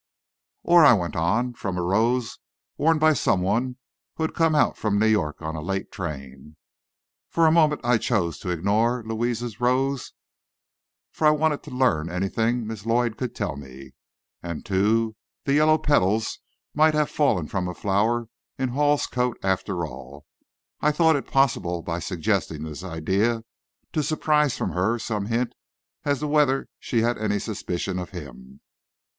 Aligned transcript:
"Or," 0.63 0.83
I 0.83 0.93
went 0.93 1.15
on, 1.15 1.53
"from 1.53 1.77
a 1.77 1.83
rose 1.83 2.39
worn 2.75 2.97
by 2.97 3.13
some 3.13 3.39
one 3.41 3.77
who 4.15 4.23
had 4.23 4.33
come 4.33 4.55
out 4.55 4.75
from 4.75 4.97
New 4.97 5.05
York 5.05 5.43
on 5.43 5.55
a 5.55 5.61
late 5.61 5.91
train." 5.91 6.55
For 7.29 7.43
the 7.45 7.51
moment 7.51 7.81
I 7.83 7.99
chose 7.99 8.39
to 8.39 8.49
ignore 8.49 9.03
Louis's 9.03 9.61
rose 9.61 10.13
for 11.11 11.27
I 11.27 11.29
wanted 11.29 11.61
to 11.61 11.69
learn 11.69 12.09
anything 12.09 12.65
Miss 12.65 12.83
Lloyd 12.83 13.15
could 13.15 13.35
tell 13.35 13.55
me. 13.57 13.91
And, 14.41 14.65
too, 14.65 15.15
the 15.43 15.53
yellow 15.53 15.77
petals 15.77 16.39
might 16.73 16.95
have 16.95 17.11
fallen 17.11 17.45
from 17.45 17.67
a 17.67 17.75
flower 17.75 18.27
in 18.57 18.69
Hall's 18.69 19.05
coat 19.05 19.37
after 19.43 19.85
all. 19.85 20.25
I 20.79 20.91
thought 20.91 21.15
it 21.15 21.27
possible 21.27 21.83
by 21.83 21.99
suggesting 21.99 22.63
this 22.63 22.83
idea, 22.83 23.43
to 23.93 24.01
surprise 24.01 24.57
from 24.57 24.71
her 24.71 24.97
some 24.97 25.27
hint 25.27 25.53
as 26.03 26.21
to 26.21 26.27
whether 26.27 26.69
she 26.79 27.03
had 27.03 27.19
any 27.19 27.37
suspicion 27.37 27.99
of 27.99 28.09
him. 28.09 28.61